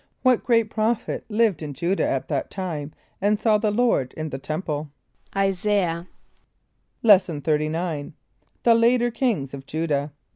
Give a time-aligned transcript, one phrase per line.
[0.13, 4.29] = What great prophet lived in J[=u]´dah at that time and saw the Lord in
[4.31, 4.89] the temple?
[5.35, 6.07] =[=I] [s+][=a]´iah.=
[7.03, 8.13] Lesson XXXIX.
[8.63, 10.11] The Later Kings of Judah.